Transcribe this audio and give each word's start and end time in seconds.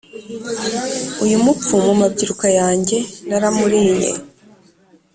uyu 1.23 1.37
mupfu 1.45 1.73
mu 1.85 1.93
mabyiruka 2.01 2.47
yanjye 2.59 2.97
naramuliye. 3.27 4.09